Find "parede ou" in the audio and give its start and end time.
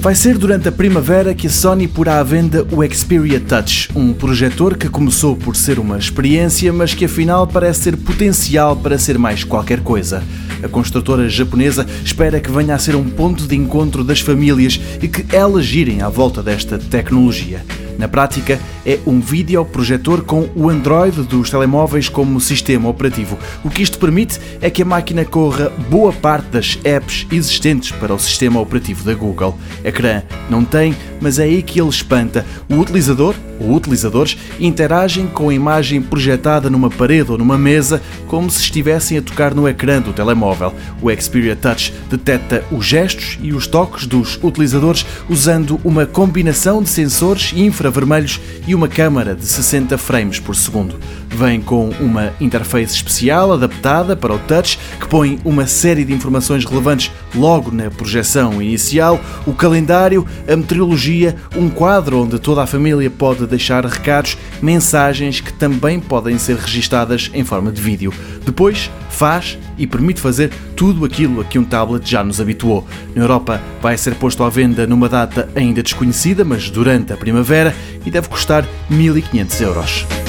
36.90-37.38